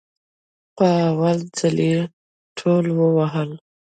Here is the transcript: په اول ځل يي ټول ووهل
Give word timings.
په 0.75 0.85
اول 1.09 1.37
ځل 1.57 1.77
يي 1.89 1.99
ټول 2.57 2.85
ووهل 2.97 3.51